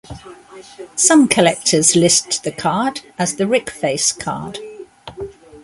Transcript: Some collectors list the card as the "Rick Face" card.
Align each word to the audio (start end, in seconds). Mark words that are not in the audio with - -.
Some 0.95 1.27
collectors 1.27 1.95
list 1.95 2.43
the 2.43 2.51
card 2.51 3.01
as 3.19 3.35
the 3.35 3.45
"Rick 3.45 3.69
Face" 3.69 4.11
card. 4.11 4.57